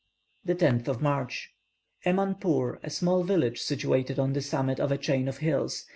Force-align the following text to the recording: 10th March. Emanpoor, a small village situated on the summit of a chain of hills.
10th 0.47 0.99
March. 0.99 1.53
Emanpoor, 2.07 2.79
a 2.81 2.89
small 2.89 3.23
village 3.23 3.59
situated 3.59 4.17
on 4.17 4.33
the 4.33 4.41
summit 4.41 4.79
of 4.79 4.91
a 4.91 4.97
chain 4.97 5.27
of 5.27 5.37
hills. 5.37 5.85